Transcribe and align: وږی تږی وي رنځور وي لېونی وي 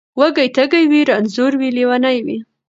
وږی 0.19 0.47
تږی 0.55 0.83
وي 0.91 1.01
رنځور 1.09 1.51
وي 1.59 1.69
لېونی 1.77 2.17
وي 2.25 2.37